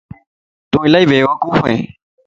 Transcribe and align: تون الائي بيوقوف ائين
تون 0.71 0.85
الائي 0.87 1.05
بيوقوف 1.05 1.57
ائين 1.65 1.87